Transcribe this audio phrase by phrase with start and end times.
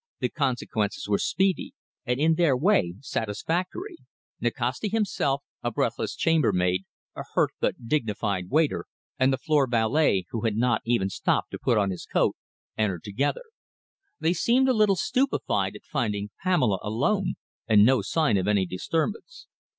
[0.19, 1.73] The consequences were speedy,
[2.07, 3.97] and in their way satisfactory.
[4.41, 6.85] Nikasti himself, a breathless chambermaid,
[7.15, 8.85] a hurt but dignified waiter,
[9.19, 12.35] and the floor valet, who had not even stopped to put on his coat,
[12.75, 13.43] entered together.
[14.19, 17.35] They seemed a little stupefied at finding Pamela alone
[17.67, 19.45] and no sign of any disturbance.